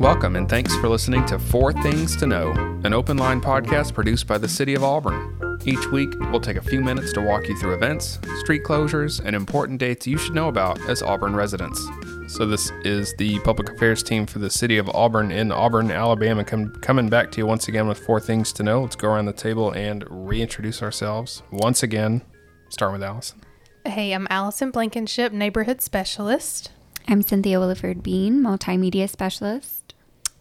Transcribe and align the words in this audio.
Welcome 0.00 0.34
and 0.34 0.48
thanks 0.48 0.74
for 0.76 0.88
listening 0.88 1.26
to 1.26 1.38
Four 1.38 1.74
Things 1.74 2.16
to 2.16 2.26
Know, 2.26 2.52
an 2.84 2.94
open 2.94 3.18
line 3.18 3.40
podcast 3.40 3.92
produced 3.92 4.26
by 4.26 4.38
the 4.38 4.48
City 4.48 4.74
of 4.74 4.82
Auburn. 4.82 5.58
Each 5.66 5.86
week, 5.88 6.08
we'll 6.30 6.40
take 6.40 6.56
a 6.56 6.62
few 6.62 6.80
minutes 6.80 7.12
to 7.12 7.20
walk 7.20 7.48
you 7.48 7.56
through 7.58 7.74
events, 7.74 8.18
street 8.38 8.64
closures, 8.64 9.22
and 9.22 9.36
important 9.36 9.78
dates 9.78 10.06
you 10.06 10.16
should 10.16 10.34
know 10.34 10.48
about 10.48 10.80
as 10.88 11.02
Auburn 11.02 11.36
residents. 11.36 11.86
So, 12.28 12.46
this 12.46 12.72
is 12.82 13.14
the 13.18 13.40
public 13.40 13.68
affairs 13.68 14.02
team 14.02 14.24
for 14.24 14.38
the 14.38 14.48
City 14.48 14.78
of 14.78 14.88
Auburn 14.88 15.30
in 15.30 15.52
Auburn, 15.52 15.90
Alabama, 15.90 16.44
com- 16.44 16.72
coming 16.76 17.10
back 17.10 17.30
to 17.32 17.38
you 17.38 17.46
once 17.46 17.68
again 17.68 17.86
with 17.86 17.98
Four 17.98 18.20
Things 18.20 18.54
to 18.54 18.62
Know. 18.62 18.80
Let's 18.80 18.96
go 18.96 19.08
around 19.08 19.26
the 19.26 19.34
table 19.34 19.70
and 19.72 20.02
reintroduce 20.08 20.82
ourselves 20.82 21.42
once 21.50 21.82
again. 21.82 22.22
Start 22.70 22.92
with 22.92 23.02
Allison. 23.02 23.42
Hey, 23.86 24.12
I'm 24.12 24.26
Allison 24.30 24.70
Blankenship, 24.70 25.32
Neighborhood 25.32 25.80
Specialist. 25.80 26.70
I'm 27.08 27.22
Cynthia 27.22 27.58
Williford 27.58 28.02
Bean, 28.02 28.40
Multimedia 28.42 29.08
Specialist. 29.08 29.94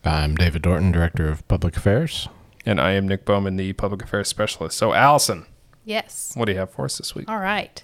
I'm 0.03 0.35
David 0.35 0.63
Dorton, 0.63 0.91
Director 0.91 1.27
of 1.30 1.47
Public 1.47 1.77
Affairs. 1.77 2.27
And 2.66 2.80
I 2.81 2.91
am 2.91 3.07
Nick 3.07 3.25
Bowman, 3.25 3.55
the 3.55 3.73
public 3.73 4.03
affairs 4.03 4.27
specialist. 4.27 4.77
So, 4.77 4.94
Allison, 4.94 5.45
Yes. 5.85 6.33
what 6.35 6.45
do 6.45 6.52
you 6.52 6.57
have 6.59 6.70
for 6.71 6.85
us 6.85 6.97
this 6.97 7.16
week? 7.16 7.30
All 7.30 7.39
right. 7.39 7.81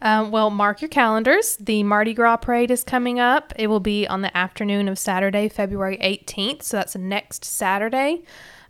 Um, 0.00 0.30
well, 0.30 0.50
mark 0.50 0.80
your 0.80 0.88
calendars. 0.88 1.56
The 1.58 1.82
Mardi 1.82 2.14
Gras 2.14 2.36
parade 2.38 2.70
is 2.70 2.82
coming 2.82 3.20
up. 3.20 3.52
It 3.56 3.66
will 3.68 3.80
be 3.80 4.06
on 4.06 4.22
the 4.22 4.36
afternoon 4.36 4.88
of 4.88 4.98
Saturday, 4.98 5.48
February 5.48 5.98
18th. 6.00 6.62
So 6.62 6.76
that's 6.78 6.96
next 6.96 7.44
Saturday. 7.44 8.22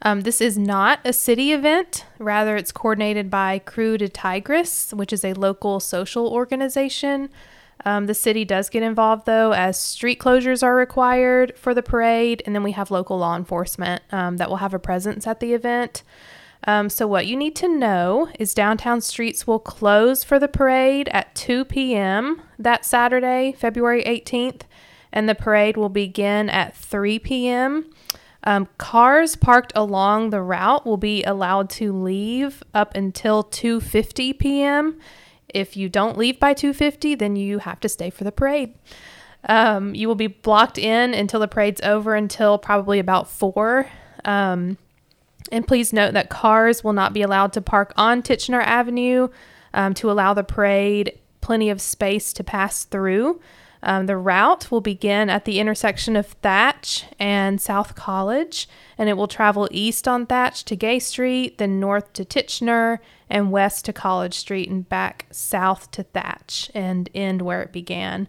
Um, 0.03 0.23
this 0.23 0.41
is 0.41 0.59
not 0.59 0.99
a 1.05 1.13
city 1.13 1.53
event. 1.53 2.05
Rather, 2.19 2.57
it's 2.57 2.73
coordinated 2.73 3.31
by 3.31 3.61
Krewe 3.61 3.99
de 3.99 4.09
Tigris, 4.09 4.93
which 4.93 5.13
is 5.13 5.25
a 5.25 5.33
local 5.35 5.79
social 5.79 6.29
organization. 6.29 7.31
Um, 7.85 8.07
the 8.07 8.15
city 8.15 8.45
does 8.45 8.69
get 8.69 8.83
involved 8.83 9.27
though, 9.27 9.53
as 9.53 9.79
street 9.79 10.19
closures 10.19 10.63
are 10.63 10.75
required 10.75 11.57
for 11.57 11.73
the 11.75 11.83
parade, 11.83 12.43
and 12.45 12.55
then 12.55 12.63
we 12.63 12.73
have 12.73 12.91
local 12.91 13.19
law 13.19 13.37
enforcement 13.37 14.03
um, 14.11 14.37
that 14.37 14.49
will 14.49 14.57
have 14.57 14.75
a 14.75 14.79
presence 14.79 15.27
at 15.27 15.41
the 15.41 15.55
event. 15.55 16.03
Um, 16.65 16.89
so, 16.89 17.09
what 17.09 17.27
you 17.27 17.37
need 17.37 17.57
to 17.57 17.69
know 17.69 18.29
is 18.39 18.55
downtown 18.55 19.01
streets 19.01 19.47
will 19.49 19.59
close 19.59 20.23
for 20.23 20.39
the 20.39 20.47
parade 20.47 21.09
at 21.09 21.35
2 21.35 21.65
p.m. 21.65 22.41
that 22.57 22.85
Saturday, 22.85 23.53
February 23.59 24.05
18th, 24.05 24.63
and 25.13 25.29
the 25.29 25.35
parade 25.35 25.77
will 25.77 25.89
begin 25.89 26.49
at 26.49 26.77
3 26.77 27.19
p.m. 27.19 27.91
Um, 28.45 28.69
cars 28.79 29.37
parked 29.37 29.73
along 29.77 30.31
the 30.31 30.43
route 30.43 30.85
will 30.85 30.97
be 30.97 31.23
allowed 31.25 31.71
to 31.71 31.93
leave 31.93 32.63
up 32.75 32.95
until 32.95 33.45
2:50 33.45 34.39
p.m. 34.39 34.99
If 35.49 35.77
you 35.77 35.89
don't 35.89 36.19
leave 36.19 36.41
by 36.41 36.55
2:50, 36.55 37.19
then 37.19 37.37
you 37.37 37.59
have 37.59 37.81
to 37.81 37.89
stay 37.89 38.11
for 38.11 38.25
the 38.25 38.33
parade. 38.33 38.75
Um, 39.49 39.95
you 39.95 40.09
will 40.09 40.15
be 40.15 40.29
blocked 40.29 40.79
in 40.79 41.15
until 41.15 41.41
the 41.41 41.49
parade's 41.49 41.81
over 41.83 42.15
until 42.15 42.59
probably 42.59 42.99
about 42.99 43.29
four. 43.29 43.89
Um, 44.25 44.79
and 45.51 45.67
please 45.67 45.93
note 45.93 46.15
that 46.15 46.31
cars 46.31 46.85
will 46.85 46.93
not 46.93 47.13
be 47.13 47.23
allowed 47.23 47.53
to 47.55 47.61
park 47.61 47.93
on 47.97 48.23
Tichenor 48.23 48.63
Avenue 48.63 49.29
um, 49.75 49.95
to 49.95 50.11
allow 50.11 50.35
the 50.35 50.45
parade 50.45 51.19
plenty 51.41 51.71
of 51.71 51.81
space 51.81 52.33
to 52.35 52.45
pass 52.45 52.85
through. 52.85 53.41
Um, 53.83 54.07
the 54.07 54.17
route 54.17 54.71
will 54.71 54.81
begin 54.81 55.29
at 55.29 55.45
the 55.45 55.59
intersection 55.59 56.15
of 56.15 56.41
Thach 56.41 57.05
and 57.19 57.61
South 57.61 57.95
College, 57.95 58.69
and 58.97 59.09
it 59.09 59.15
will 59.15 59.27
travel 59.27 59.69
east 59.73 60.07
on 60.07 60.27
Thach 60.27 60.63
to 60.65 60.77
Gay 60.77 60.99
Street, 60.99 61.59
then 61.59 61.81
north 61.81 62.13
to 62.13 62.25
Tichenor, 62.25 63.01
and 63.29 63.51
west 63.51 63.85
to 63.87 63.93
College 63.93 64.35
Street, 64.35 64.69
and 64.69 64.89
back 64.89 65.27
south 65.31 65.91
to 65.93 66.05
Thach 66.05 66.71
and 66.75 67.11
end 67.15 67.43
where 67.43 67.63
it 67.63 67.73
began. 67.73 68.29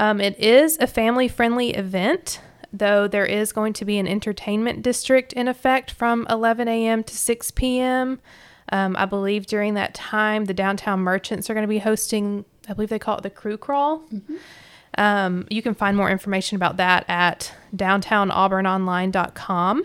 Um, 0.00 0.20
it 0.20 0.38
is 0.38 0.76
a 0.78 0.86
family 0.86 1.28
friendly 1.28 1.70
event, 1.70 2.40
though 2.72 3.06
there 3.06 3.26
is 3.26 3.52
going 3.52 3.72
to 3.74 3.84
be 3.84 3.98
an 3.98 4.08
entertainment 4.08 4.82
district 4.82 5.32
in 5.32 5.48
effect 5.48 5.90
from 5.90 6.26
11 6.28 6.66
a.m. 6.66 7.04
to 7.04 7.16
6 7.16 7.50
p.m. 7.52 8.20
Um, 8.70 8.96
I 8.96 9.06
believe 9.06 9.46
during 9.46 9.74
that 9.74 9.94
time, 9.94 10.46
the 10.46 10.54
downtown 10.54 11.00
merchants 11.00 11.48
are 11.48 11.54
going 11.54 11.62
to 11.62 11.68
be 11.68 11.78
hosting, 11.78 12.44
I 12.68 12.74
believe 12.74 12.90
they 12.90 12.98
call 12.98 13.16
it 13.16 13.22
the 13.22 13.30
Krewe 13.30 13.58
Crawl. 13.58 14.02
Um, 14.98 15.46
you 15.48 15.62
can 15.62 15.72
find 15.74 15.96
more 15.96 16.10
information 16.10 16.56
about 16.56 16.76
that 16.76 17.06
at 17.08 17.54
downtownauburnonline.com. 17.74 19.84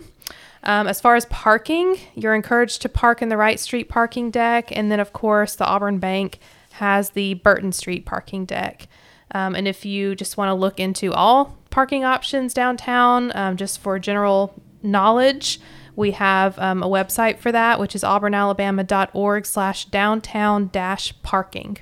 Um, 0.66 0.88
as 0.88 1.00
far 1.00 1.16
as 1.16 1.26
parking, 1.26 1.98
you're 2.16 2.34
encouraged 2.34 2.82
to 2.82 2.90
park 2.90 3.22
in 3.22 3.30
the 3.30 3.38
Wright 3.38 3.60
Street 3.60 3.90
parking 3.90 4.32
deck. 4.32 4.76
And 4.76 4.92
then, 4.92 5.00
of 5.00 5.14
course, 5.14 5.56
the 5.56 5.66
Auburn 5.66 6.00
Bank 6.00 6.40
has 6.74 7.12
the 7.12 7.36
Burton 7.36 7.72
Street 7.72 8.06
parking 8.06 8.46
deck. 8.46 8.88
Um, 9.32 9.56
and 9.56 9.68
if 9.68 9.86
you 9.86 10.16
just 10.16 10.36
want 10.36 10.50
to 10.50 10.54
look 10.54 10.80
into 10.80 11.14
all 11.14 11.58
parking 11.70 12.04
options 12.04 12.54
downtown, 12.54 13.32
um, 13.36 13.56
just 13.56 13.80
for 13.80 14.00
general 14.00 14.60
knowledge, 14.82 15.60
we 15.96 16.12
have 16.12 16.58
um, 16.58 16.82
a 16.82 16.88
website 16.88 17.38
for 17.38 17.52
that, 17.52 17.80
which 17.80 17.94
is 17.94 18.04
auburnalabama.org 18.04 19.46
slash 19.46 19.86
downtown 19.86 20.70
dash 20.72 21.14
parking. 21.22 21.78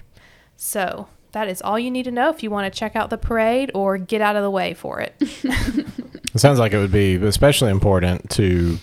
So 0.57 1.07
that 1.31 1.47
is 1.47 1.61
all 1.61 1.79
you 1.79 1.89
need 1.91 2.03
to 2.03 2.11
know 2.11 2.29
if 2.29 2.43
you 2.43 2.49
want 2.51 2.71
to 2.71 2.77
check 2.79 2.95
out 2.95 3.09
the 3.09 3.17
parade 3.17 3.71
or 3.73 3.97
get 3.97 4.21
out 4.21 4.35
of 4.35 4.43
the 4.43 4.51
way 4.51 4.73
for 4.73 4.99
it. 4.99 5.15
It 6.33 6.39
sounds 6.39 6.59
like 6.59 6.71
it 6.71 6.77
would 6.77 6.93
be 6.93 7.15
especially 7.15 7.71
important 7.71 8.29
to 8.31 8.77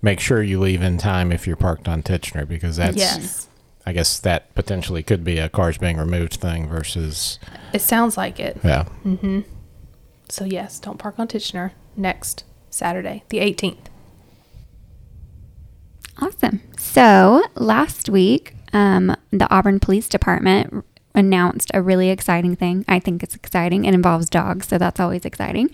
make 0.00 0.20
sure 0.20 0.40
you 0.40 0.60
leave 0.60 0.80
in 0.80 0.96
time 0.96 1.32
if 1.32 1.44
you're 1.44 1.56
parked 1.56 1.88
on 1.88 2.04
Tichenor 2.04 2.46
because 2.46 2.76
that's, 2.76 2.96
yes. 2.96 3.48
I 3.84 3.92
guess 3.92 4.20
that 4.20 4.54
potentially 4.54 5.02
could 5.02 5.24
be 5.24 5.38
a 5.38 5.48
cars 5.48 5.76
being 5.76 5.96
removed 5.96 6.34
thing 6.34 6.68
versus, 6.68 7.40
It 7.72 7.80
sounds 7.80 8.16
like 8.16 8.38
it. 8.38 8.60
yeah. 8.62 8.84
Mm-hmm. 9.04 9.40
So, 10.28 10.44
yes, 10.44 10.78
don't 10.78 10.98
park 10.98 11.18
on 11.18 11.26
Tichenor 11.26 11.72
next 11.96 12.44
Saturday, 12.70 13.24
the 13.30 13.38
18th. 13.38 13.86
Awesome. 16.20 16.62
So 16.76 17.42
last 17.56 18.08
week, 18.08 18.54
um, 18.72 19.16
the 19.30 19.48
Auburn 19.52 19.80
Police 19.80 20.08
Department 20.08 20.84
announced 21.18 21.70
a 21.74 21.82
really 21.82 22.10
exciting 22.10 22.54
thing. 22.54 22.84
I 22.86 23.00
think 23.00 23.22
it's 23.22 23.34
exciting. 23.34 23.84
It 23.84 23.92
involves 23.92 24.30
dogs, 24.30 24.68
so 24.68 24.78
that's 24.78 25.00
always 25.00 25.24
exciting. 25.24 25.68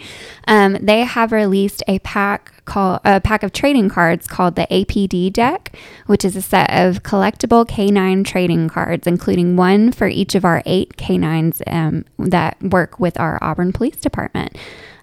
Um, 0.49 0.79
they 0.81 1.01
have 1.01 1.33
released 1.33 1.83
a 1.87 1.99
pack 2.01 2.65
called 2.65 3.01
a 3.05 3.21
pack 3.21 3.43
of 3.43 3.53
trading 3.53 3.91
cards 3.91 4.27
called 4.27 4.57
the 4.57 4.67
APD 4.71 5.31
deck, 5.31 5.77
which 6.07 6.25
is 6.25 6.35
a 6.35 6.41
set 6.41 6.71
of 6.71 7.03
collectible 7.03 7.69
canine 7.69 8.25
trading 8.25 8.69
cards, 8.71 9.07
including 9.07 9.55
one 9.55 9.93
for 9.93 10.09
each 10.09 10.35
of 10.35 10.47
our 10.47 10.63
eight 10.65 10.97
canines 10.97 11.61
um, 11.67 12.07
that 12.19 12.57
work 12.63 12.99
with 12.99 13.21
our 13.21 13.39
Auburn 13.43 13.73
Police 13.73 13.97
Department. 13.97 14.57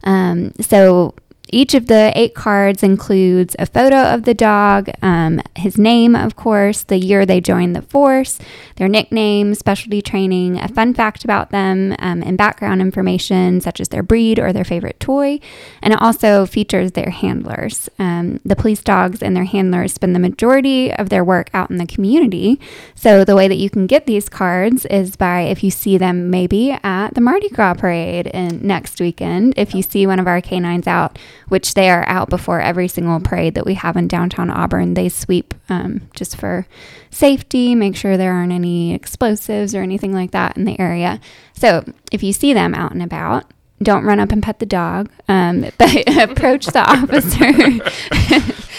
Um, 0.03 0.53
so 0.59 1.13
each 1.51 1.73
of 1.73 1.87
the 1.87 2.11
eight 2.15 2.33
cards 2.33 2.81
includes 2.81 3.55
a 3.59 3.65
photo 3.65 4.13
of 4.13 4.23
the 4.23 4.33
dog, 4.33 4.89
um, 5.01 5.41
his 5.55 5.77
name, 5.77 6.15
of 6.15 6.35
course, 6.35 6.83
the 6.83 6.97
year 6.97 7.25
they 7.25 7.41
joined 7.41 7.75
the 7.75 7.81
force, 7.81 8.39
their 8.77 8.87
nickname, 8.87 9.53
specialty 9.53 10.01
training, 10.01 10.57
a 10.57 10.67
fun 10.67 10.93
fact 10.93 11.23
about 11.23 11.51
them, 11.51 11.95
um, 11.99 12.23
and 12.23 12.37
background 12.37 12.81
information 12.81 13.61
such 13.61 13.79
as 13.79 13.89
their 13.89 14.03
breed 14.03 14.39
or 14.39 14.53
their 14.53 14.63
favorite 14.63 14.99
toy. 14.99 15.39
And 15.81 15.93
it 15.93 16.01
also 16.01 16.45
features 16.45 16.93
their 16.93 17.09
handlers. 17.09 17.89
Um, 17.99 18.39
the 18.45 18.55
police 18.55 18.81
dogs 18.81 19.21
and 19.21 19.35
their 19.35 19.43
handlers 19.43 19.93
spend 19.93 20.15
the 20.15 20.19
majority 20.19 20.93
of 20.93 21.09
their 21.09 21.23
work 21.23 21.49
out 21.53 21.69
in 21.69 21.77
the 21.77 21.85
community. 21.85 22.59
So 22.95 23.23
the 23.23 23.35
way 23.35 23.47
that 23.47 23.57
you 23.57 23.69
can 23.69 23.87
get 23.87 24.05
these 24.05 24.29
cards 24.29 24.85
is 24.85 25.15
by 25.15 25.41
if 25.41 25.63
you 25.63 25.71
see 25.71 25.97
them 25.97 26.29
maybe 26.29 26.71
at 26.71 27.13
the 27.13 27.21
Mardi 27.21 27.49
Gras 27.49 27.75
parade 27.75 28.31
next 28.33 28.99
weekend. 29.01 29.53
If 29.57 29.75
you 29.75 29.81
see 29.81 30.07
one 30.07 30.19
of 30.19 30.27
our 30.27 30.41
canines 30.41 30.87
out, 30.87 31.19
which 31.51 31.73
they 31.73 31.89
are 31.89 32.07
out 32.07 32.29
before 32.29 32.61
every 32.61 32.87
single 32.87 33.19
parade 33.19 33.55
that 33.55 33.65
we 33.65 33.73
have 33.73 33.97
in 33.97 34.07
downtown 34.07 34.49
Auburn, 34.49 34.93
they 34.93 35.09
sweep 35.09 35.53
um, 35.67 36.09
just 36.15 36.37
for 36.37 36.65
safety, 37.09 37.75
make 37.75 37.93
sure 37.93 38.15
there 38.15 38.31
aren't 38.31 38.53
any 38.53 38.93
explosives 38.93 39.75
or 39.75 39.81
anything 39.81 40.13
like 40.13 40.31
that 40.31 40.55
in 40.55 40.63
the 40.63 40.79
area. 40.79 41.19
So 41.53 41.83
if 42.09 42.23
you 42.23 42.31
see 42.31 42.53
them 42.53 42.73
out 42.73 42.93
and 42.93 43.03
about, 43.03 43.51
don't 43.83 44.05
run 44.05 44.21
up 44.21 44.31
and 44.31 44.41
pet 44.41 44.59
the 44.59 44.65
dog, 44.65 45.11
um, 45.27 45.61
but 45.77 46.17
approach 46.17 46.67
the 46.67 46.89
officer 46.89 47.51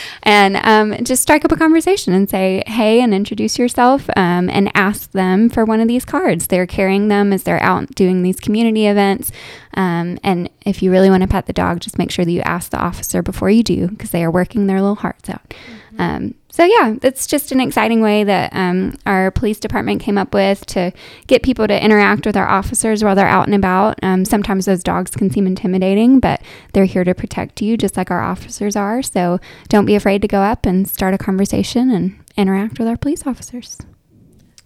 and 0.23 0.57
um, 0.57 1.05
just 1.05 1.23
strike 1.23 1.45
up 1.45 1.53
a 1.53 1.57
conversation 1.57 2.13
and 2.13 2.31
say, 2.31 2.63
hey, 2.67 3.01
and 3.01 3.13
introduce 3.13 3.59
yourself 3.59 4.09
um, 4.17 4.49
and 4.49 4.71
ask 4.75 5.13
them 5.13 5.49
for 5.49 5.65
one 5.65 5.81
of 5.81 5.89
these 5.89 6.05
cards. 6.05 6.47
They're 6.47 6.67
carrying 6.67 7.09
them 7.09 7.33
as 7.33 7.43
they're 7.43 7.63
out 7.63 7.95
doing 7.95 8.23
these 8.23 8.41
community 8.41 8.87
events. 8.87 9.31
Um, 9.75 10.19
and 10.23 10.51
if 10.67 10.83
you 10.83 10.91
really 10.91 11.11
want 11.11 11.23
to 11.23 11.29
pet 11.29 11.47
the 11.47 11.53
dog, 11.53 11.81
just 11.81 11.99
make 11.99 12.11
sure 12.11 12.25
that 12.25 12.31
you 12.31 12.41
ask 12.43 12.71
the 12.71 12.79
officer 12.79 13.23
before 13.23 13.51
you 13.51 13.63
do 13.63 13.89
because 13.89 14.11
they 14.11 14.25
are 14.25 14.31
working 14.31 14.67
their 14.67 14.81
little 14.81 14.97
hearts 14.97 15.31
out. 15.31 15.55
Um, 15.99 16.35
so 16.51 16.65
yeah, 16.65 16.97
it's 17.03 17.27
just 17.27 17.53
an 17.53 17.61
exciting 17.61 18.03
way 18.03 18.25
that 18.25 18.55
um, 18.55 18.95
our 19.07 19.31
police 19.31 19.59
department 19.59 20.03
came 20.03 20.19
up 20.19 20.35
with 20.35 20.65
to 20.67 20.93
get 21.27 21.43
people 21.43 21.67
to 21.67 21.85
interact 21.85 22.27
with 22.27 22.37
our 22.37 22.47
officers 22.47 23.03
while 23.03 23.15
they're 23.15 23.27
out 23.27 23.47
and 23.47 23.55
about. 23.55 23.99
Um, 24.03 24.25
sometimes 24.25 24.67
those 24.67 24.83
dogs 24.83 25.13
can 25.13 25.31
seem 25.31 25.47
intimidating, 25.47 26.21
but 26.21 26.43
they're 26.73 26.85
here 26.85 27.05
to 27.05 27.15
protect 27.15 27.63
you, 27.63 27.77
just 27.77 27.97
like 27.97 28.11
our 28.11 28.23
officers 28.23 28.77
are. 28.77 29.03
So 29.03 29.39
don't 29.69 29.87
be 29.87 29.95
afraid 29.95 30.23
to 30.23 30.29
go 30.29 30.41
up 30.41 30.67
and 30.67 30.89
start 30.89 31.15
a 31.15 31.19
conversation 31.19 31.91
and 31.91 32.19
interact 32.37 32.79
with 32.79 32.89
our 32.89 32.97
police 32.97 33.27
officers. 33.27 33.79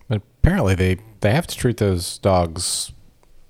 But 0.08 0.22
apparently 0.38 0.74
they, 0.74 0.98
they 1.20 1.32
have 1.32 1.46
to 1.46 1.56
treat 1.56 1.76
those 1.76 2.18
dogs 2.18 2.92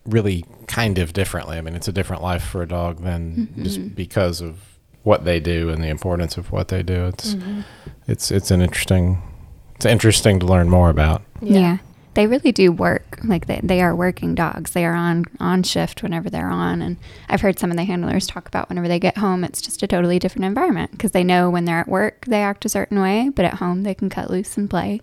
really 0.06 0.44
kind 0.66 0.98
of 0.98 1.12
differently. 1.12 1.58
I 1.58 1.60
mean, 1.60 1.74
it's 1.74 1.88
a 1.88 1.92
different 1.92 2.22
life 2.22 2.44
for 2.44 2.62
a 2.62 2.68
dog 2.68 3.02
than 3.02 3.36
mm-hmm. 3.36 3.62
just 3.62 3.94
because 3.94 4.40
of 4.40 4.58
what 5.02 5.24
they 5.24 5.38
do 5.38 5.68
and 5.68 5.82
the 5.82 5.88
importance 5.88 6.36
of 6.36 6.50
what 6.50 6.68
they 6.68 6.82
do. 6.82 7.06
It's 7.06 7.34
mm-hmm. 7.34 7.60
it's 8.06 8.30
it's 8.30 8.50
an 8.50 8.60
interesting 8.60 9.22
it's 9.76 9.86
interesting 9.86 10.40
to 10.40 10.46
learn 10.46 10.68
more 10.68 10.90
about. 10.90 11.22
Yeah. 11.40 11.78
They 12.14 12.26
really 12.26 12.50
do 12.50 12.72
work. 12.72 13.18
Like 13.22 13.46
they, 13.46 13.60
they 13.62 13.82
are 13.82 13.94
working 13.94 14.34
dogs. 14.34 14.70
They 14.70 14.86
are 14.86 14.94
on 14.94 15.26
on 15.38 15.62
shift 15.62 16.02
whenever 16.02 16.30
they're 16.30 16.48
on. 16.48 16.80
And 16.80 16.96
I've 17.28 17.42
heard 17.42 17.58
some 17.58 17.70
of 17.70 17.76
the 17.76 17.84
handlers 17.84 18.26
talk 18.26 18.48
about 18.48 18.70
whenever 18.70 18.88
they 18.88 18.98
get 18.98 19.18
home, 19.18 19.44
it's 19.44 19.60
just 19.60 19.82
a 19.82 19.86
totally 19.86 20.18
different 20.18 20.46
environment 20.46 20.92
because 20.92 21.10
they 21.10 21.22
know 21.22 21.50
when 21.50 21.66
they're 21.66 21.80
at 21.80 21.88
work 21.88 22.24
they 22.26 22.42
act 22.42 22.64
a 22.64 22.70
certain 22.70 23.00
way, 23.00 23.28
but 23.28 23.44
at 23.44 23.54
home 23.54 23.82
they 23.82 23.94
can 23.94 24.08
cut 24.08 24.30
loose 24.30 24.56
and 24.56 24.70
play, 24.70 25.02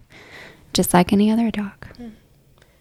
just 0.73 0.93
like 0.93 1.13
any 1.13 1.29
other 1.29 1.51
dog. 1.51 1.87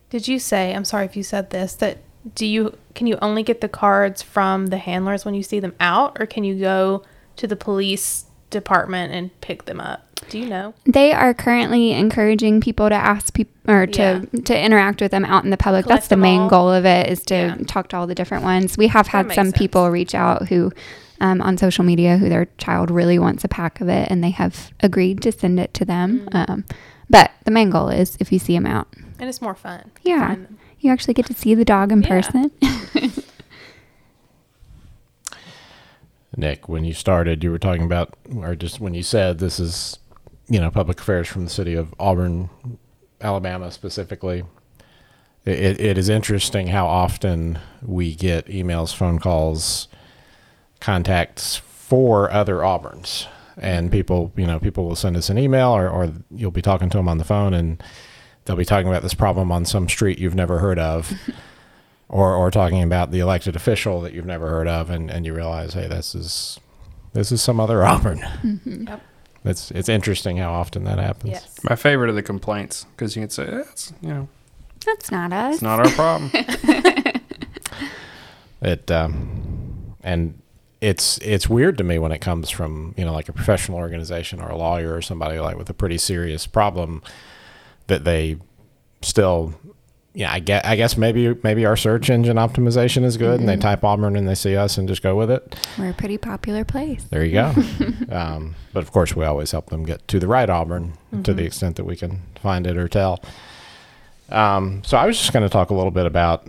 Did 0.08 0.28
you 0.28 0.38
say? 0.38 0.74
I'm 0.74 0.84
sorry 0.84 1.04
if 1.04 1.16
you 1.16 1.22
said 1.22 1.50
this. 1.50 1.74
That 1.74 1.98
do 2.34 2.46
you 2.46 2.76
can 2.94 3.06
you 3.06 3.16
only 3.22 3.42
get 3.42 3.60
the 3.60 3.68
cards 3.68 4.22
from 4.22 4.66
the 4.66 4.76
handlers 4.76 5.24
when 5.24 5.34
you 5.34 5.42
see 5.42 5.60
them 5.60 5.74
out, 5.80 6.16
or 6.20 6.26
can 6.26 6.44
you 6.44 6.54
go 6.58 7.02
to 7.36 7.46
the 7.46 7.56
police 7.56 8.26
department 8.50 9.12
and 9.12 9.38
pick 9.40 9.64
them 9.64 9.80
up? 9.80 10.06
Do 10.28 10.38
you 10.38 10.46
know? 10.48 10.72
They 10.84 11.12
are 11.12 11.34
currently 11.34 11.92
encouraging 11.92 12.60
people 12.60 12.88
to 12.88 12.94
ask 12.94 13.34
people 13.34 13.52
or 13.66 13.86
to 13.86 14.28
Yeah. 14.32 14.40
to 14.42 14.58
interact 14.64 15.00
with 15.00 15.10
them 15.10 15.24
out 15.24 15.42
in 15.44 15.50
the 15.50 15.56
public. 15.56 15.84
Collect 15.84 16.02
That's 16.02 16.08
the 16.08 16.16
main 16.16 16.42
all. 16.42 16.48
goal 16.48 16.70
of 16.70 16.84
it 16.84 17.08
is 17.10 17.22
to 17.26 17.34
Yeah. 17.34 17.56
talk 17.66 17.88
to 17.88 17.96
all 17.96 18.06
the 18.06 18.14
different 18.14 18.44
ones. 18.44 18.76
We 18.78 18.86
have 18.88 19.08
had 19.08 19.32
some 19.32 19.46
sense. 19.46 19.58
people 19.58 19.90
reach 19.90 20.14
out 20.14 20.48
who 20.48 20.70
um, 21.20 21.40
on 21.40 21.56
social 21.56 21.84
media 21.84 22.18
who 22.18 22.28
their 22.28 22.46
child 22.58 22.90
really 22.90 23.16
wants 23.18 23.44
a 23.44 23.48
pack 23.48 23.80
of 23.80 23.88
it 23.88 24.08
and 24.10 24.22
they 24.24 24.30
have 24.30 24.72
agreed 24.80 25.22
to 25.22 25.30
send 25.32 25.58
it 25.60 25.72
to 25.74 25.84
them. 25.84 26.28
Mm. 26.32 26.50
Um, 26.50 26.64
but 27.08 27.30
the 27.44 27.52
main 27.52 27.70
goal 27.70 27.88
is 27.88 28.16
if 28.20 28.32
you 28.32 28.38
see 28.40 28.54
them 28.54 28.66
out, 28.66 28.88
And 29.20 29.28
it's 29.28 29.40
more 29.40 29.54
fun. 29.54 29.90
Yeah. 30.02 30.34
Find 30.82 30.88
them. 30.88 30.88
you 30.88 30.92
actually 30.92 31.14
get 31.14 31.26
to 31.26 31.34
see 31.34 31.54
the 31.54 31.64
dog 31.64 31.92
in 31.92 32.02
Yeah. 32.02 32.08
person. 32.08 32.50
Nick, 36.36 36.68
when 36.68 36.84
you 36.84 36.94
started, 36.94 37.44
you 37.44 37.50
were 37.50 37.58
talking 37.58 37.82
about, 37.84 38.14
or 38.34 38.54
just 38.54 38.80
when 38.80 38.94
you 38.94 39.02
said 39.02 39.38
this 39.38 39.60
is, 39.60 39.98
you 40.48 40.58
know, 40.60 40.70
public 40.70 40.98
affairs 41.00 41.28
from 41.28 41.44
the 41.44 41.50
city 41.50 41.74
of 41.74 41.94
Auburn, 41.98 42.48
Alabama 43.20 43.70
specifically. 43.70 44.44
It, 45.44 45.58
it, 45.58 45.80
it 45.80 45.98
is 45.98 46.08
interesting 46.08 46.68
how 46.68 46.86
often 46.86 47.58
we 47.82 48.14
get 48.14 48.46
emails, 48.46 48.94
phone 48.94 49.18
calls, 49.18 49.88
contacts 50.80 51.56
for 51.56 52.30
other 52.30 52.56
Auburns. 52.58 53.26
And 53.58 53.92
people, 53.92 54.32
you 54.36 54.46
know, 54.46 54.58
people 54.58 54.86
will 54.86 54.96
send 54.96 55.16
us 55.18 55.28
an 55.28 55.36
email 55.38 55.68
or, 55.76 55.86
or 55.90 56.10
you'll 56.30 56.50
be 56.50 56.62
talking 56.62 56.88
to 56.90 56.96
them 56.96 57.08
on 57.08 57.18
the 57.18 57.24
phone 57.24 57.52
and 57.52 57.82
they'll 58.44 58.56
be 58.56 58.64
talking 58.64 58.88
about 58.88 59.02
this 59.02 59.14
problem 59.14 59.52
on 59.52 59.64
some 59.64 59.88
street 59.88 60.18
you've 60.18 60.34
never 60.34 60.58
heard 60.58 60.78
of 60.78 61.12
or 62.08 62.34
or 62.34 62.50
talking 62.50 62.82
about 62.82 63.10
the 63.10 63.20
elected 63.20 63.56
official 63.56 64.00
that 64.02 64.12
you've 64.12 64.26
never 64.26 64.48
heard 64.50 64.68
of, 64.68 64.90
and, 64.90 65.10
and 65.10 65.24
you 65.26 65.34
realize, 65.34 65.74
hey, 65.74 65.88
this 65.88 66.14
is 66.14 66.60
this 67.12 67.32
is 67.32 67.40
some 67.42 67.58
other 67.60 67.84
Auburn. 67.86 68.22
Yep. 68.64 69.00
It's 69.44 69.70
it's 69.72 69.88
interesting 69.88 70.36
how 70.36 70.52
often 70.52 70.84
that 70.84 70.98
happens. 70.98 71.32
Yes. 71.32 71.58
My 71.68 71.74
favorite 71.76 72.10
are 72.10 72.14
the 72.14 72.22
complaints 72.22 72.84
because 72.96 73.16
you 73.16 73.22
can 73.22 73.30
say 73.30 73.46
that's 73.46 73.92
you 74.00 74.08
know 74.08 74.28
That's 74.84 75.10
not 75.10 75.32
us. 75.32 75.54
it's 75.54 75.62
not 75.62 75.80
our 75.80 75.90
problem. 75.90 76.30
It 78.64 78.90
um, 78.92 79.96
and 80.04 80.40
it's 80.80 81.18
it's 81.18 81.48
weird 81.48 81.76
to 81.78 81.84
me 81.84 81.98
when 81.98 82.12
it 82.12 82.20
comes 82.20 82.48
from 82.48 82.94
you 82.96 83.04
know 83.04 83.12
like 83.12 83.28
a 83.28 83.32
professional 83.32 83.78
organization 83.78 84.40
or 84.40 84.48
a 84.50 84.56
lawyer 84.56 84.94
or 84.94 85.02
somebody 85.02 85.40
like 85.40 85.56
with 85.56 85.68
a 85.68 85.74
pretty 85.74 85.98
serious 85.98 86.46
problem 86.46 87.02
that 87.86 88.04
they 88.04 88.36
still 89.02 89.54
yeah 90.14 90.32
I 90.32 90.40
guess, 90.40 90.64
I 90.64 90.76
guess 90.76 90.96
maybe 90.96 91.34
maybe 91.42 91.64
our 91.64 91.76
search 91.76 92.10
engine 92.10 92.36
optimization 92.36 93.04
is 93.04 93.16
good 93.16 93.40
and 93.40 93.48
they 93.48 93.56
type 93.56 93.82
Auburn 93.82 94.16
and 94.16 94.28
they 94.28 94.34
see 94.34 94.56
us 94.56 94.78
and 94.78 94.86
just 94.86 95.02
go 95.02 95.16
with 95.16 95.30
it. 95.30 95.56
We're 95.78 95.90
a 95.90 95.94
pretty 95.94 96.18
popular 96.18 96.64
place. 96.64 97.04
There 97.04 97.24
you 97.24 97.32
go. 97.32 97.54
um, 98.14 98.54
but 98.72 98.82
of 98.82 98.92
course, 98.92 99.16
we 99.16 99.24
always 99.24 99.50
help 99.50 99.70
them 99.70 99.84
get 99.84 100.06
to 100.08 100.18
the 100.18 100.28
right 100.28 100.48
Auburn 100.48 100.94
to 101.24 101.34
the 101.34 101.44
extent 101.44 101.76
that 101.76 101.84
we 101.84 101.96
can 101.96 102.22
find 102.40 102.66
it 102.66 102.76
or 102.76 102.88
tell. 102.88 103.22
Um, 104.28 104.82
so 104.84 104.96
I 104.96 105.06
was 105.06 105.18
just 105.18 105.32
going 105.32 105.42
to 105.42 105.48
talk 105.48 105.70
a 105.70 105.74
little 105.74 105.90
bit 105.90 106.06
about 106.06 106.46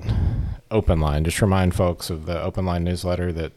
Open 0.71 0.99
Line. 0.99 1.23
Just 1.23 1.41
remind 1.41 1.75
folks 1.75 2.09
of 2.09 2.25
the 2.25 2.41
Open 2.41 2.65
Line 2.65 2.83
newsletter 2.83 3.33
that 3.33 3.51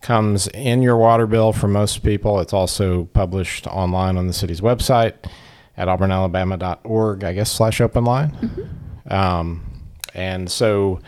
comes 0.00 0.48
in 0.48 0.82
your 0.82 0.96
water 0.96 1.26
bill 1.26 1.52
for 1.52 1.68
most 1.68 2.02
people. 2.02 2.40
It's 2.40 2.52
also 2.52 3.04
published 3.06 3.66
online 3.66 4.16
on 4.16 4.26
the 4.26 4.32
city's 4.32 4.60
website 4.60 5.14
at 5.78 5.86
auburnalabama.org, 5.86 7.24
I 7.24 7.32
guess, 7.32 7.50
slash 7.50 7.80
open 7.80 8.04
line. 8.04 8.36
Um, 9.08 9.62
and 10.12 10.50
so 10.50 11.00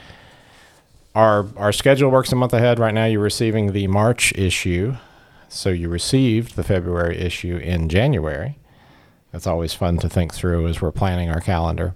our 1.15 1.47
our 1.57 1.73
schedule 1.73 2.11
works 2.11 2.31
a 2.33 2.37
month 2.37 2.55
ahead. 2.55 2.79
Right 2.79 2.95
now, 2.95 3.05
you're 3.05 3.21
receiving 3.21 3.73
the 3.73 3.89
March 3.89 4.33
issue, 4.37 4.95
so 5.49 5.71
you 5.71 5.89
received 5.89 6.55
the 6.55 6.63
February 6.63 7.19
issue 7.19 7.57
in 7.57 7.89
January. 7.89 8.57
That's 9.33 9.47
always 9.47 9.75
fun 9.75 9.99
to 9.99 10.09
think 10.09 10.33
through 10.33 10.69
as 10.69 10.81
we're 10.81 10.93
planning 10.93 11.31
our 11.31 11.41
calendar. 11.41 11.95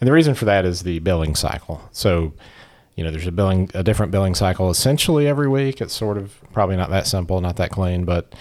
And 0.00 0.06
the 0.06 0.12
reason 0.12 0.34
for 0.34 0.44
that 0.44 0.64
is 0.64 0.82
the 0.82 0.98
billing 1.00 1.34
cycle. 1.34 1.82
So, 1.92 2.32
you 2.96 3.04
know, 3.04 3.10
there's 3.10 3.26
a 3.26 3.32
billing 3.32 3.70
a 3.74 3.82
different 3.82 4.12
billing 4.12 4.34
cycle 4.34 4.70
essentially 4.70 5.26
every 5.26 5.48
week. 5.48 5.80
It's 5.80 5.94
sort 5.94 6.18
of 6.18 6.38
probably 6.52 6.76
not 6.76 6.90
that 6.90 7.06
simple, 7.06 7.40
not 7.40 7.56
that 7.56 7.70
clean, 7.70 8.04
but 8.04 8.34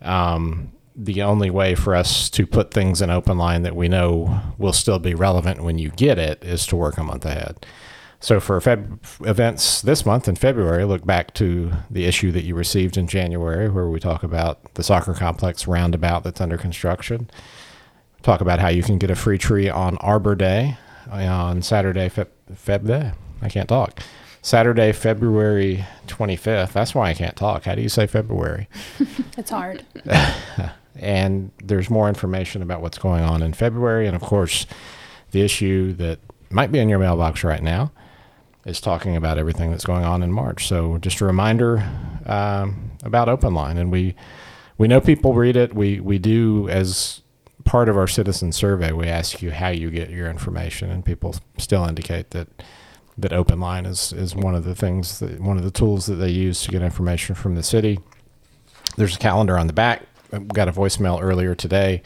um, 0.00 0.72
the 0.94 1.22
only 1.22 1.50
way 1.50 1.74
for 1.74 1.94
us 1.94 2.28
to 2.30 2.46
put 2.46 2.72
things 2.72 3.00
in 3.00 3.10
open 3.10 3.38
line 3.38 3.62
that 3.62 3.76
we 3.76 3.88
know 3.88 4.40
will 4.58 4.72
still 4.72 4.98
be 4.98 5.14
relevant 5.14 5.62
when 5.62 5.78
you 5.78 5.90
get 5.90 6.18
it 6.18 6.42
is 6.42 6.66
to 6.66 6.76
work 6.76 6.98
a 6.98 7.04
month 7.04 7.24
ahead. 7.24 7.64
So 8.22 8.38
for 8.38 8.60
Feb 8.60 8.98
events 9.26 9.80
this 9.80 10.04
month 10.04 10.28
in 10.28 10.36
February, 10.36 10.84
look 10.84 11.06
back 11.06 11.32
to 11.34 11.72
the 11.90 12.04
issue 12.04 12.30
that 12.32 12.44
you 12.44 12.54
received 12.54 12.98
in 12.98 13.06
January, 13.06 13.70
where 13.70 13.88
we 13.88 13.98
talk 13.98 14.22
about 14.22 14.74
the 14.74 14.82
soccer 14.82 15.14
complex 15.14 15.66
roundabout 15.66 16.22
that's 16.22 16.40
under 16.40 16.58
construction. 16.58 17.30
Talk 18.22 18.42
about 18.42 18.58
how 18.58 18.68
you 18.68 18.82
can 18.82 18.98
get 18.98 19.10
a 19.10 19.16
free 19.16 19.38
tree 19.38 19.70
on 19.70 19.96
Arbor 19.98 20.34
Day 20.34 20.76
on 21.10 21.62
Saturday, 21.62 22.10
Feb, 22.10 22.26
Feb 22.52 22.86
Day. 22.86 23.12
I 23.40 23.48
can't 23.48 23.68
talk. 23.68 24.00
Saturday, 24.42 24.92
February 24.92 25.86
25th. 26.06 26.72
That's 26.72 26.94
why 26.94 27.10
I 27.10 27.14
can't 27.14 27.36
talk. 27.36 27.64
How 27.64 27.74
do 27.74 27.80
you 27.82 27.88
say 27.88 28.06
February? 28.06 28.68
It's 29.38 29.50
hard. 29.50 29.86
and 31.00 31.50
there's 31.64 31.90
more 31.90 32.08
information 32.08 32.62
about 32.62 32.82
what's 32.82 32.98
going 32.98 33.22
on 33.22 33.42
in 33.42 33.52
February. 33.52 34.06
And 34.06 34.14
of 34.14 34.22
course, 34.22 34.66
the 35.32 35.42
issue 35.42 35.92
that 35.94 36.18
might 36.50 36.70
be 36.70 36.78
in 36.78 36.88
your 36.88 36.98
mailbox 36.98 37.42
right 37.42 37.62
now 37.62 37.92
is 38.64 38.80
talking 38.80 39.16
about 39.16 39.38
everything 39.38 39.70
that's 39.70 39.84
going 39.84 40.04
on 40.04 40.22
in 40.22 40.32
March. 40.32 40.68
So 40.68 40.98
just 40.98 41.20
a 41.20 41.24
reminder 41.24 41.82
um, 42.26 42.92
about 43.02 43.28
Open 43.28 43.54
Line, 43.54 43.78
and 43.78 43.90
we 43.90 44.14
we 44.78 44.88
know 44.88 45.00
people 45.00 45.34
read 45.34 45.56
it. 45.56 45.74
We 45.74 46.00
we 46.00 46.18
do 46.18 46.68
as 46.68 47.22
part 47.64 47.88
of 47.88 47.96
our 47.96 48.06
citizen 48.06 48.52
survey. 48.52 48.92
We 48.92 49.06
ask 49.06 49.42
you 49.42 49.50
how 49.50 49.68
you 49.68 49.90
get 49.90 50.10
your 50.10 50.28
information, 50.28 50.90
and 50.90 51.04
people 51.04 51.34
still 51.56 51.86
indicate 51.86 52.30
that 52.30 52.48
that 53.16 53.32
Open 53.32 53.60
Line 53.60 53.86
is 53.86 54.12
is 54.12 54.34
one 54.34 54.54
of 54.54 54.64
the 54.64 54.74
things 54.74 55.18
that 55.20 55.40
one 55.40 55.56
of 55.56 55.64
the 55.64 55.70
tools 55.70 56.06
that 56.06 56.16
they 56.16 56.30
use 56.30 56.62
to 56.64 56.70
get 56.70 56.82
information 56.82 57.34
from 57.34 57.54
the 57.54 57.62
city. 57.62 58.00
There's 58.96 59.16
a 59.16 59.18
calendar 59.18 59.56
on 59.56 59.66
the 59.66 59.72
back. 59.72 60.02
I 60.32 60.38
got 60.38 60.68
a 60.68 60.72
voicemail 60.72 61.22
earlier 61.22 61.54
today 61.54 62.02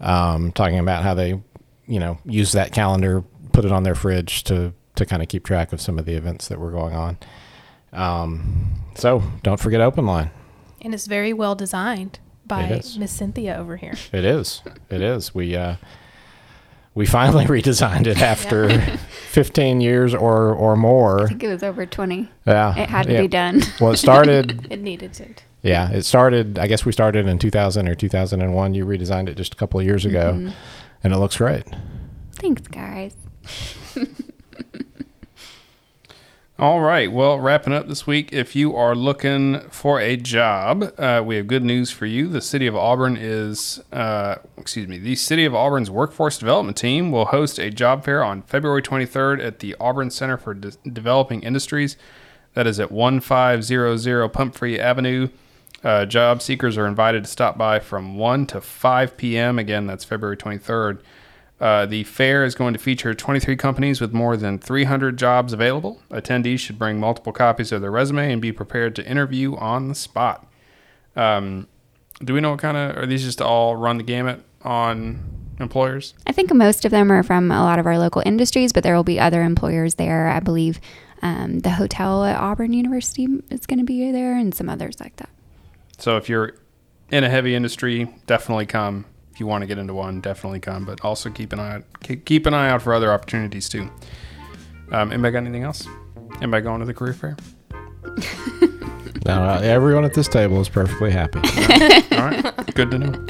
um, 0.00 0.52
talking 0.52 0.78
about 0.78 1.02
how 1.02 1.14
they, 1.14 1.40
you 1.86 2.00
know, 2.00 2.18
use 2.24 2.52
that 2.52 2.72
calendar, 2.72 3.22
put 3.52 3.64
it 3.64 3.72
on 3.72 3.82
their 3.82 3.94
fridge 3.94 4.44
to 4.44 4.72
to 4.96 5.04
kind 5.04 5.22
of 5.22 5.28
keep 5.28 5.44
track 5.44 5.72
of 5.72 5.80
some 5.80 5.98
of 5.98 6.04
the 6.04 6.14
events 6.14 6.46
that 6.48 6.60
were 6.60 6.70
going 6.70 6.94
on. 6.94 7.18
Um, 7.92 8.74
so 8.94 9.22
don't 9.42 9.58
forget 9.58 9.80
Open 9.80 10.06
Line. 10.06 10.30
And 10.82 10.94
it's 10.94 11.06
very 11.06 11.32
well 11.32 11.54
designed 11.54 12.18
by 12.46 12.80
Miss 12.98 13.10
Cynthia 13.12 13.56
over 13.56 13.76
here. 13.76 13.94
It 14.12 14.24
is. 14.24 14.62
It 14.90 15.00
is. 15.00 15.34
We 15.34 15.56
uh, 15.56 15.76
we 16.94 17.06
finally 17.06 17.44
redesigned 17.46 18.06
it 18.06 18.20
after 18.22 18.80
15 19.30 19.80
years 19.80 20.14
or 20.14 20.52
or 20.54 20.76
more. 20.76 21.22
I 21.24 21.28
think 21.28 21.42
it 21.42 21.48
was 21.48 21.62
over 21.62 21.86
20. 21.86 22.28
Yeah, 22.46 22.78
It 22.78 22.88
had 22.88 23.06
to 23.06 23.12
yeah. 23.14 23.20
be 23.22 23.28
done. 23.28 23.62
Well, 23.80 23.92
it 23.92 23.96
started. 23.96 24.66
It 24.70 24.80
needed 24.80 25.12
to. 25.14 25.26
Yeah, 25.64 25.90
it 25.90 26.02
started. 26.02 26.58
I 26.58 26.66
guess 26.68 26.84
we 26.84 26.92
started 26.92 27.26
in 27.26 27.38
2000 27.38 27.88
or 27.88 27.94
2001. 27.94 28.74
You 28.74 28.84
redesigned 28.86 29.28
it 29.28 29.36
just 29.36 29.54
a 29.54 29.56
couple 29.56 29.80
of 29.80 29.86
years 29.86 30.04
ago, 30.04 30.34
Mm-hmm. 30.34 30.50
and 31.02 31.12
it 31.12 31.16
looks 31.16 31.38
great. 31.38 31.64
Thanks, 32.34 32.62
guys. 32.68 33.16
All 36.56 36.80
right. 36.80 37.10
Well, 37.10 37.40
wrapping 37.40 37.72
up 37.72 37.88
this 37.88 38.06
week, 38.06 38.32
if 38.32 38.54
you 38.54 38.76
are 38.76 38.94
looking 38.94 39.58
for 39.70 39.98
a 40.00 40.16
job, 40.16 40.92
uh, 40.98 41.20
we 41.24 41.34
have 41.36 41.48
good 41.48 41.64
news 41.64 41.90
for 41.90 42.06
you. 42.06 42.28
The 42.28 42.40
City 42.40 42.68
of 42.68 42.76
Auburn 42.76 43.16
is, 43.16 43.82
uh, 43.92 44.36
excuse 44.56 44.86
me, 44.86 44.98
the 44.98 45.16
City 45.16 45.44
of 45.44 45.52
Auburn's 45.54 45.90
Workforce 45.90 46.38
Development 46.38 46.76
Team 46.76 47.10
will 47.10 47.24
host 47.26 47.58
a 47.58 47.70
job 47.70 48.04
fair 48.04 48.22
on 48.22 48.42
February 48.42 48.82
23rd 48.82 49.44
at 49.44 49.58
the 49.58 49.74
Auburn 49.80 50.10
Center 50.10 50.36
for 50.36 50.54
De- 50.54 50.70
Developing 50.88 51.42
Industries. 51.42 51.96
That 52.52 52.68
is 52.68 52.78
at 52.78 52.92
1500 52.92 54.28
Pumphrey 54.28 54.78
Avenue. 54.78 55.28
Uh, 55.84 56.06
job 56.06 56.40
seekers 56.40 56.78
are 56.78 56.86
invited 56.86 57.24
to 57.24 57.30
stop 57.30 57.58
by 57.58 57.78
from 57.78 58.16
1 58.16 58.46
to 58.46 58.60
5 58.60 59.16
p.m. 59.18 59.58
Again, 59.58 59.86
that's 59.86 60.02
February 60.02 60.36
23rd. 60.36 61.00
Uh, 61.60 61.86
the 61.86 62.04
fair 62.04 62.44
is 62.44 62.54
going 62.54 62.72
to 62.72 62.80
feature 62.80 63.14
23 63.14 63.54
companies 63.56 64.00
with 64.00 64.12
more 64.12 64.36
than 64.36 64.58
300 64.58 65.18
jobs 65.18 65.52
available. 65.52 66.02
Attendees 66.10 66.58
should 66.58 66.78
bring 66.78 66.98
multiple 66.98 67.32
copies 67.32 67.70
of 67.70 67.80
their 67.80 67.90
resume 67.90 68.32
and 68.32 68.40
be 68.42 68.50
prepared 68.50 68.96
to 68.96 69.06
interview 69.06 69.54
on 69.56 69.88
the 69.88 69.94
spot. 69.94 70.50
Um, 71.16 71.68
do 72.22 72.34
we 72.34 72.40
know 72.40 72.50
what 72.50 72.60
kind 72.60 72.76
of 72.76 72.96
are 72.96 73.06
these 73.06 73.22
just 73.22 73.40
all 73.40 73.76
run 73.76 73.98
the 73.98 74.02
gamut 74.02 74.42
on 74.62 75.22
employers? 75.60 76.14
I 76.26 76.32
think 76.32 76.52
most 76.52 76.84
of 76.84 76.90
them 76.90 77.12
are 77.12 77.22
from 77.22 77.50
a 77.50 77.62
lot 77.62 77.78
of 77.78 77.86
our 77.86 77.98
local 77.98 78.22
industries, 78.24 78.72
but 78.72 78.82
there 78.82 78.96
will 78.96 79.04
be 79.04 79.20
other 79.20 79.42
employers 79.42 79.94
there. 79.94 80.28
I 80.28 80.40
believe 80.40 80.80
um, 81.22 81.60
the 81.60 81.70
hotel 81.70 82.24
at 82.24 82.36
Auburn 82.36 82.72
University 82.72 83.28
is 83.50 83.66
going 83.66 83.78
to 83.78 83.84
be 83.84 84.10
there 84.10 84.36
and 84.36 84.54
some 84.54 84.68
others 84.68 84.98
like 84.98 85.16
that. 85.16 85.28
So 85.98 86.16
if 86.16 86.28
you're 86.28 86.56
in 87.10 87.24
a 87.24 87.28
heavy 87.30 87.54
industry, 87.54 88.14
definitely 88.26 88.66
come. 88.66 89.06
If 89.32 89.40
you 89.40 89.46
want 89.46 89.62
to 89.62 89.66
get 89.66 89.78
into 89.78 89.94
one, 89.94 90.20
definitely 90.20 90.60
come. 90.60 90.84
But 90.84 91.00
also 91.04 91.30
keep 91.30 91.52
an 91.52 91.60
eye 91.60 91.76
out, 91.76 91.84
keep 92.24 92.46
an 92.46 92.54
eye 92.54 92.70
out 92.70 92.82
for 92.82 92.94
other 92.94 93.12
opportunities 93.12 93.68
too. 93.68 93.90
Um, 94.92 95.12
anybody 95.12 95.32
got 95.32 95.38
anything 95.38 95.62
else? 95.64 95.86
Anybody 96.36 96.62
going 96.62 96.80
to 96.80 96.86
the 96.86 96.94
career 96.94 97.14
fair? 97.14 97.36
Now, 99.26 99.48
uh, 99.48 99.60
everyone 99.60 100.04
at 100.04 100.12
this 100.12 100.28
table 100.28 100.60
is 100.60 100.68
perfectly 100.68 101.10
happy. 101.10 101.38
All 102.16 102.24
right, 102.24 102.74
good 102.74 102.90
to 102.90 102.98
know. 102.98 103.26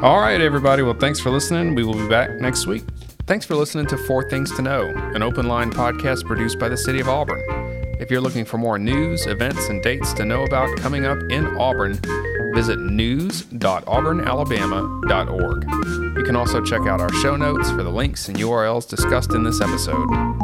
All 0.00 0.20
right, 0.20 0.40
everybody. 0.40 0.82
Well, 0.82 0.94
thanks 0.94 1.18
for 1.18 1.30
listening. 1.30 1.74
We 1.74 1.82
will 1.82 1.94
be 1.94 2.08
back 2.08 2.30
next 2.40 2.66
week. 2.66 2.84
Thanks 3.26 3.44
for 3.44 3.56
listening 3.56 3.86
to 3.86 3.96
Four 3.96 4.30
Things 4.30 4.54
to 4.54 4.62
Know, 4.62 4.86
an 5.14 5.22
open 5.22 5.48
line 5.48 5.72
podcast 5.72 6.26
produced 6.26 6.60
by 6.60 6.68
the 6.68 6.76
City 6.76 7.00
of 7.00 7.08
Auburn. 7.08 7.42
If 7.98 8.10
you're 8.10 8.20
looking 8.20 8.44
for 8.44 8.58
more 8.58 8.78
news, 8.78 9.26
events, 9.26 9.68
and 9.68 9.82
dates 9.82 10.12
to 10.14 10.24
know 10.24 10.44
about 10.44 10.76
coming 10.78 11.04
up 11.06 11.18
in 11.30 11.46
Auburn, 11.56 11.98
visit 12.54 12.78
news.auburnalabama.org. 12.78 15.64
You 16.16 16.24
can 16.24 16.36
also 16.36 16.62
check 16.62 16.82
out 16.82 17.00
our 17.00 17.12
show 17.14 17.36
notes 17.36 17.70
for 17.70 17.82
the 17.82 17.90
links 17.90 18.28
and 18.28 18.36
URLs 18.36 18.86
discussed 18.88 19.32
in 19.32 19.44
this 19.44 19.62
episode. 19.62 20.35